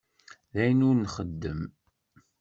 [0.53, 1.61] D ayen ur nxeddem.